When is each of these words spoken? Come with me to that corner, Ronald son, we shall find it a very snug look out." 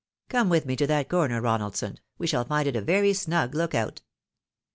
Come 0.29 0.49
with 0.49 0.65
me 0.65 0.75
to 0.77 0.87
that 0.87 1.09
corner, 1.09 1.39
Ronald 1.41 1.75
son, 1.75 1.99
we 2.17 2.25
shall 2.25 2.43
find 2.43 2.67
it 2.67 2.75
a 2.75 2.81
very 2.81 3.13
snug 3.13 3.53
look 3.53 3.75
out." 3.75 4.01